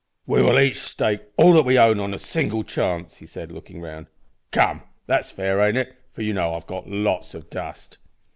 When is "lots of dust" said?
6.89-7.99